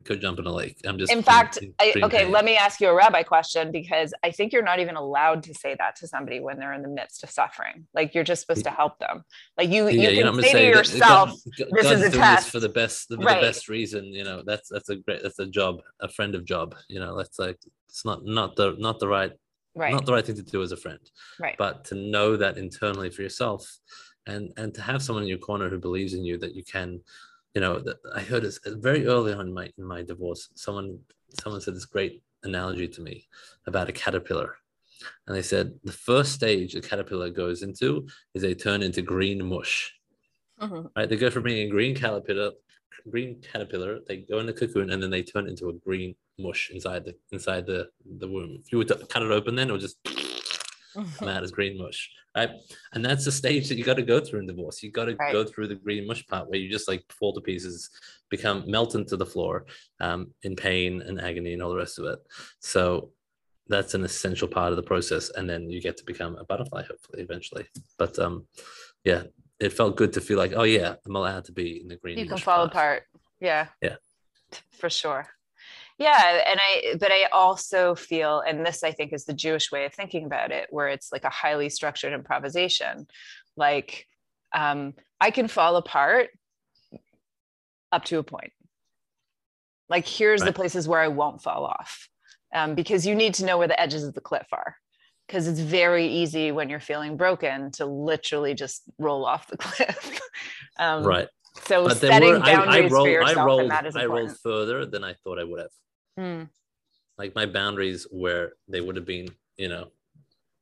[0.03, 0.77] go jump in a lake.
[0.85, 1.11] I'm just.
[1.11, 2.23] In fact, I, okay.
[2.23, 2.31] Pain.
[2.31, 5.53] Let me ask you a rabbi question because I think you're not even allowed to
[5.53, 7.87] say that to somebody when they're in the midst of suffering.
[7.93, 9.23] Like you're just supposed to help them.
[9.57, 12.49] Like you, yeah, you can say, say to yourself, God, "This God's is a test
[12.49, 13.41] for the best, the, right.
[13.41, 16.45] the best reason." You know, that's that's a great, that's a job, a friend of
[16.45, 16.75] Job.
[16.87, 19.31] You know, that's like it's not not the not the right
[19.75, 19.93] right.
[19.93, 20.99] Not the right thing to do as a friend
[21.39, 21.55] right.
[21.57, 23.79] but to know that internally for yourself
[24.27, 27.01] and and to have someone in your corner who believes in you that you can
[27.53, 30.97] you know that i heard this very early on in my in my divorce someone
[31.41, 33.27] someone said this great analogy to me
[33.67, 34.55] about a caterpillar.
[35.27, 39.45] And they said the first stage a caterpillar goes into is they turn into green
[39.45, 39.93] mush.
[40.61, 40.87] Mm-hmm.
[40.95, 41.09] right?
[41.09, 42.51] They go from being a green caterpillar
[43.09, 46.71] green caterpillar they go in the cocoon and then they turn into a green mush
[46.71, 48.59] inside the inside the the womb.
[48.63, 49.97] If you were to cut it open, then it would just
[51.17, 52.51] come out as green mush, right?
[52.93, 54.83] And that's the stage that you got to go through in divorce.
[54.83, 55.31] You got to right.
[55.31, 57.89] go through the green mush part where you just like fall to pieces,
[58.29, 59.65] become melt into the floor,
[59.99, 62.19] um, in pain and agony and all the rest of it.
[62.59, 63.11] So
[63.67, 66.83] that's an essential part of the process, and then you get to become a butterfly,
[66.83, 67.65] hopefully, eventually.
[67.97, 68.45] But um,
[69.03, 69.23] yeah,
[69.59, 72.17] it felt good to feel like, oh yeah, I'm allowed to be in the green.
[72.17, 72.71] You can fall part.
[72.71, 73.03] apart.
[73.39, 73.67] Yeah.
[73.81, 73.95] Yeah.
[74.71, 75.27] For sure
[75.97, 79.85] yeah and i but i also feel and this i think is the jewish way
[79.85, 83.07] of thinking about it where it's like a highly structured improvisation
[83.55, 84.07] like
[84.53, 86.29] um, i can fall apart
[87.91, 88.51] up to a point
[89.89, 90.47] like here's right.
[90.47, 92.09] the places where i won't fall off
[92.55, 94.75] um, because you need to know where the edges of the cliff are
[95.27, 100.19] because it's very easy when you're feeling broken to literally just roll off the cliff
[100.79, 101.27] um, right
[101.65, 104.05] so but setting boundaries I, I rolled, for yourself I rolled, and that is I
[104.05, 105.69] rolled further than I thought I would have.
[106.19, 106.49] Mm.
[107.17, 109.89] Like my boundaries where they would have been, you know,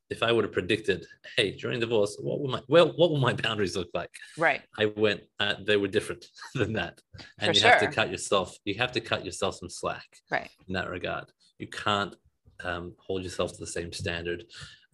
[0.09, 1.05] if I would have predicted,
[1.37, 4.11] hey, during divorce, what would my well, what will my boundaries look like?
[4.37, 4.61] Right.
[4.77, 6.99] I went, uh, they were different than that,
[7.39, 7.69] and For you sure.
[7.69, 8.57] have to cut yourself.
[8.65, 10.05] You have to cut yourself some slack.
[10.29, 10.49] Right.
[10.67, 12.13] In that regard, you can't
[12.63, 14.45] um, hold yourself to the same standard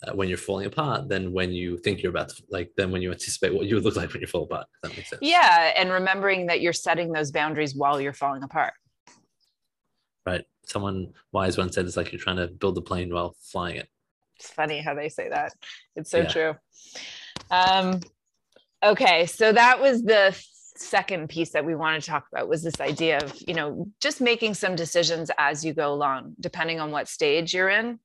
[0.03, 3.01] uh, when you're falling apart than when you think you're about to like then when
[3.01, 4.67] you anticipate what you would look like when you fall apart.
[4.83, 5.21] That makes sense.
[5.21, 8.73] Yeah, and remembering that you're setting those boundaries while you're falling apart
[10.27, 10.45] right?
[10.65, 13.87] Someone wise once said it's like you're trying to build a plane while flying it.
[14.35, 15.53] It's funny how they say that.
[15.95, 16.27] It's so yeah.
[16.27, 16.55] true.
[17.49, 18.01] Um,
[18.83, 20.37] okay, so that was the
[20.79, 24.21] second piece that we wanted to talk about was this idea of you know just
[24.21, 27.99] making some decisions as you go along depending on what stage you're in.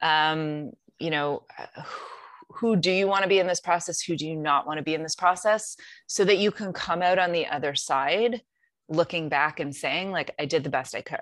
[0.00, 1.42] Um, you know
[2.54, 4.02] who do you want to be in this process?
[4.02, 5.74] Who do you not want to be in this process?
[6.06, 8.42] So that you can come out on the other side
[8.88, 11.20] looking back and saying like i did the best i could.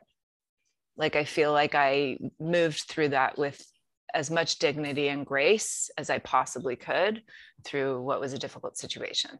[0.96, 3.64] Like i feel like i moved through that with
[4.12, 7.22] as much dignity and grace as i possibly could
[7.64, 9.38] through what was a difficult situation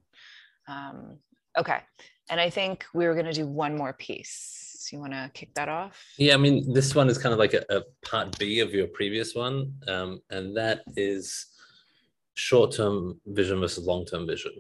[0.71, 1.19] um,
[1.59, 1.81] okay.
[2.31, 4.77] And i think we were going to do one more piece.
[4.79, 6.03] So you want to kick that off?
[6.17, 8.87] Yeah i mean this one is kind of like a, a part b of your
[8.89, 9.75] previous one.
[9.89, 11.47] Um, and that is
[12.35, 14.53] short-term vision versus long-term vision.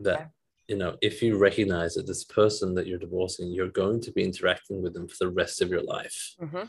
[0.00, 0.24] That okay.
[0.68, 4.22] you know if you recognize that this person that you're divorcing you're going to be
[4.24, 6.18] interacting with them for the rest of your life.
[6.42, 6.64] Mm-hmm.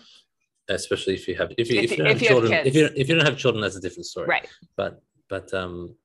[0.69, 2.67] especially if you have if you if, if you, don't if have you children have
[2.67, 4.27] if you if you don't have children that's a different story.
[4.27, 4.47] Right.
[4.75, 5.95] But but um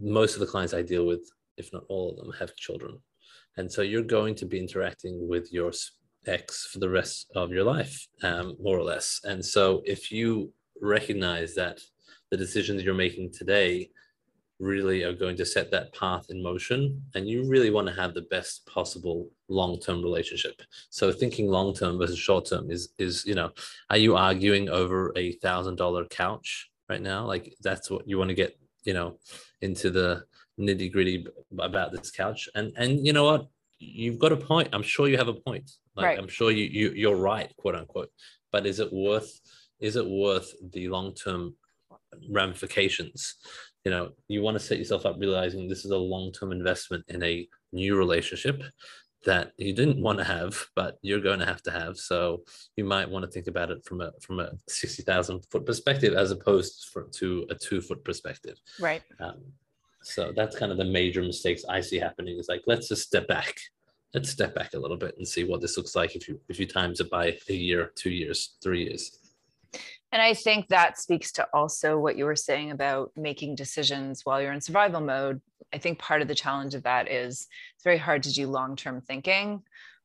[0.00, 2.98] most of the clients i deal with if not all of them have children.
[3.56, 5.72] And so you're going to be interacting with your
[6.26, 9.20] ex for the rest of your life um, more or less.
[9.24, 11.80] And so if you recognize that
[12.30, 13.90] the decisions you're making today
[14.58, 18.14] really are going to set that path in motion and you really want to have
[18.14, 20.60] the best possible long-term relationship.
[20.90, 23.50] So thinking long-term versus short-term is is you know
[23.90, 27.26] are you arguing over a thousand dollar couch right now?
[27.26, 29.18] Like that's what you want to get you know
[29.62, 30.24] into the
[30.58, 31.26] nitty gritty
[31.58, 32.48] about this couch.
[32.54, 33.46] And and you know what?
[33.78, 34.68] You've got a point.
[34.72, 35.70] I'm sure you have a point.
[35.96, 36.18] Like right.
[36.18, 38.10] i'm sure you, you you're right quote unquote.
[38.52, 39.40] But is it worth
[39.80, 41.54] is it worth the long-term
[42.30, 43.36] ramifications?
[43.84, 47.22] You know you want to set yourself up realizing this is a long-term investment in
[47.22, 48.62] a new relationship
[49.26, 51.98] that you didn't want to have but you're going to have to have.
[51.98, 52.44] So
[52.76, 56.30] you might want to think about it from a from a 60,000 foot perspective as
[56.30, 58.58] opposed for, to a 2 foot perspective.
[58.80, 59.02] Right.
[59.20, 59.42] Um,
[60.02, 63.28] so that's kind of the major mistakes i see happening is like let's just step
[63.28, 63.54] back.
[64.14, 66.58] Let's step back a little bit and see what this looks like if you if
[66.58, 69.25] you times it by a year two years three years
[70.16, 74.40] and I think that speaks to also what you were saying about making decisions while
[74.40, 75.42] you're in survival mode.
[75.74, 78.76] I think part of the challenge of that is it's very hard to do long
[78.76, 79.60] term thinking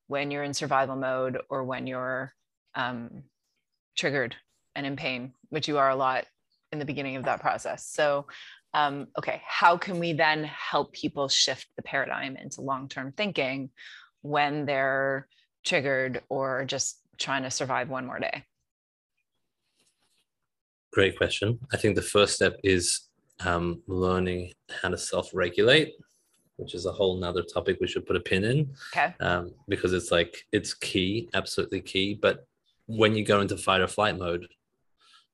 [0.07, 2.33] when you're in survival mode or when you're
[2.75, 3.23] um,
[3.97, 4.35] triggered
[4.75, 6.25] and in pain, which you are a lot
[6.73, 7.87] in the beginning of that process.
[7.87, 8.27] So,
[8.73, 13.69] um, okay, how can we then help people shift the paradigm into long term thinking
[14.23, 15.29] when they're
[15.63, 18.43] triggered or just trying to survive one more day?
[20.93, 21.59] Great question.
[21.71, 23.07] I think the first step is
[23.45, 25.93] um, learning how to self-regulate,
[26.57, 28.73] which is a whole nother topic we should put a pin in.
[28.93, 29.13] Okay.
[29.19, 32.19] Um, because it's like it's key, absolutely key.
[32.21, 32.45] But
[32.87, 34.47] when you go into fight or flight mode,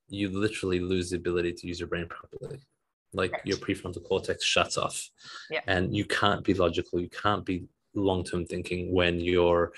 [0.10, 2.60] you literally lose the ability to use your brain properly.
[3.14, 3.42] Like right.
[3.46, 5.10] your prefrontal cortex shuts off.
[5.50, 5.62] Yeah.
[5.68, 7.00] And you can't be logical.
[7.00, 7.66] You can't be
[7.96, 9.74] long-term thinking when your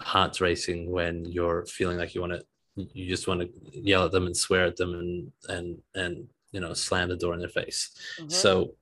[0.00, 2.44] heart's racing, when you're feeling like you want to
[2.76, 6.60] you just want to yell at them and swear at them and and and you
[6.60, 7.90] know slam the door in their face.
[8.18, 8.30] Mm-hmm.
[8.30, 8.74] so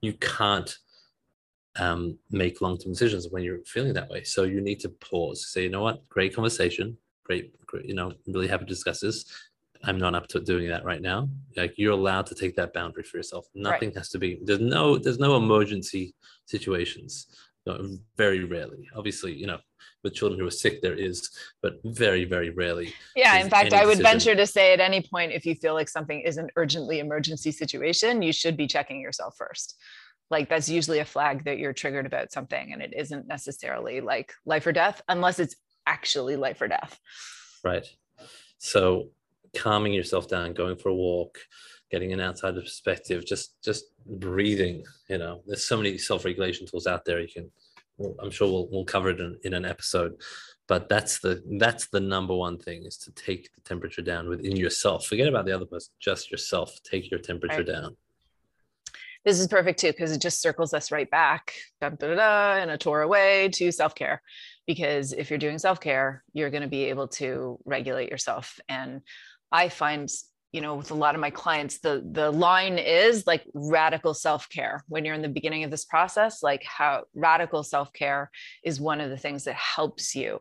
[0.00, 0.78] you can't
[1.76, 4.22] um, make long-term decisions when you're feeling that way.
[4.22, 5.46] So you need to pause.
[5.48, 6.08] Say you know what?
[6.08, 6.96] Great conversation.
[7.24, 9.24] Great, great you know really happy to discuss this.
[9.84, 11.28] I'm not up to doing that right now.
[11.56, 13.46] Like you're allowed to take that boundary for yourself.
[13.54, 13.98] Nothing right.
[13.98, 16.14] has to be there's no there's no emergency
[16.46, 17.28] situations
[18.16, 18.88] very rarely.
[18.96, 19.58] Obviously you know
[20.02, 21.28] with children who are sick there is
[21.62, 24.12] but very very rarely yeah in fact i would decision.
[24.12, 27.52] venture to say at any point if you feel like something is an urgently emergency
[27.52, 29.76] situation you should be checking yourself first.
[30.30, 34.32] Like that's usually a flag that you're triggered about something and it isn't necessarily like
[34.44, 36.98] life or death unless it's actually life or death.
[37.64, 37.86] Right.
[38.58, 39.10] So
[39.56, 41.38] calming yourself down going for a walk
[41.90, 45.42] getting an outside perspective just just breathing you know.
[45.46, 47.50] There's so many self-regulation tools out there you can
[48.22, 50.16] i'm sure we'll, we'll cover it in, in an episode
[50.68, 54.54] but that's the that's the number one thing is to take the temperature down within
[54.54, 55.06] yourself.
[55.06, 56.78] Forget about the other person just yourself.
[56.84, 57.66] Take your temperature right.
[57.66, 57.96] down.
[59.24, 62.68] This is perfect too because it just circles us right back da, da, da, in
[62.68, 64.22] a Torah way to self-care.
[64.66, 68.60] Because if you're doing self-care you're going to be able to regulate yourself.
[68.68, 69.00] And
[69.50, 70.10] i find
[70.52, 74.82] you know with a lot of my clients the the line is like radical self-care
[74.88, 78.30] when you're in the beginning of this process like how radical self-care
[78.64, 80.38] is one of the things that helps you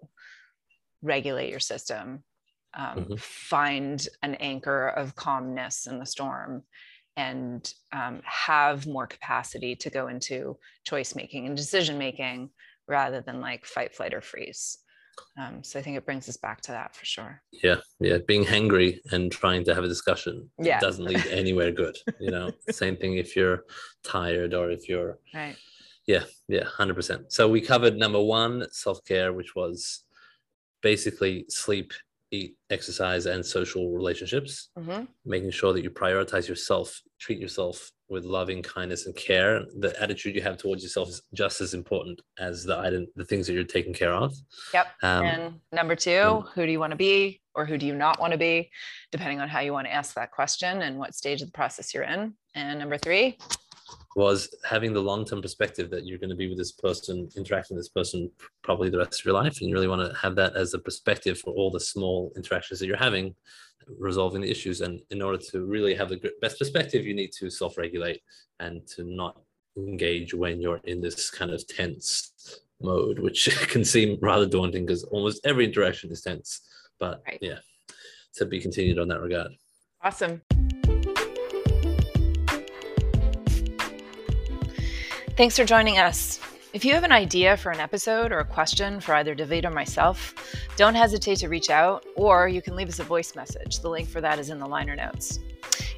[1.01, 2.23] regulate your system
[2.73, 3.15] um, mm-hmm.
[3.15, 6.63] find an anchor of calmness in the storm
[7.15, 12.49] and um, have more capacity to go into choice making and decision making
[12.87, 14.77] rather than like fight flight or freeze
[15.37, 17.41] um, so I think it brings us back to that for sure.
[17.51, 18.17] Yeah, yeah.
[18.27, 20.79] Being hangry and trying to have a discussion yeah.
[20.79, 21.97] doesn't lead anywhere good.
[22.19, 23.63] You know, same thing if you're
[24.03, 25.55] tired or if you're right.
[26.07, 27.31] Yeah, yeah, 100%.
[27.31, 30.05] So we covered number one, self care, which was
[30.81, 31.91] basically sleep,
[32.31, 35.03] eat, exercise, and social relationships, mm-hmm.
[35.25, 39.65] making sure that you prioritize yourself, treat yourself with loving kindness and care.
[39.79, 43.47] The attitude you have towards yourself is just as important as the item, the things
[43.47, 44.33] that you're taking care of.
[44.73, 44.87] Yep.
[45.03, 48.19] Um, and number two, who do you want to be or who do you not
[48.19, 48.69] want to be,
[49.11, 51.93] depending on how you want to ask that question and what stage of the process
[51.93, 52.33] you're in.
[52.53, 53.37] And number three,
[54.15, 57.85] was having the long-term perspective that you're going to be with this person interacting with
[57.85, 58.29] this person
[58.63, 60.79] probably the rest of your life and you really want to have that as a
[60.79, 63.35] perspective for all the small interactions that you're having
[63.99, 64.81] resolving the issues.
[64.81, 68.21] And in order to really have the best perspective you need to self-regulate
[68.59, 69.39] and to not
[69.77, 75.03] engage when you're in this kind of tense mode which can seem rather daunting because
[75.05, 76.61] almost every interaction is tense.
[76.99, 77.39] But right.
[77.41, 77.59] yeah
[78.35, 79.51] to be continued on that regard.
[80.03, 80.41] Awesome
[85.37, 86.39] Thanks for joining us.
[86.73, 89.69] If you have an idea for an episode or a question for either David or
[89.69, 90.33] myself,
[90.77, 93.79] don't hesitate to reach out, or you can leave us a voice message.
[93.81, 95.37] The link for that is in the liner notes.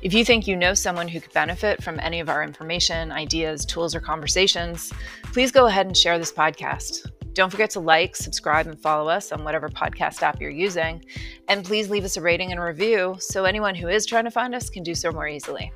[0.01, 3.65] If you think you know someone who could benefit from any of our information, ideas,
[3.65, 4.91] tools, or conversations,
[5.31, 7.09] please go ahead and share this podcast.
[7.39, 11.05] Don't forget to like, subscribe, and follow us on whatever podcast app you're using.
[11.47, 14.53] And please leave us a rating and review so anyone who is trying to find
[14.53, 15.71] us can do so more easily.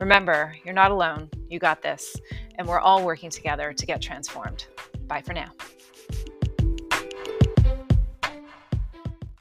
[0.00, 1.30] Remember, you're not alone.
[1.48, 2.16] You got this.
[2.56, 4.66] And we're all working together to get transformed.
[5.06, 5.52] Bye for now.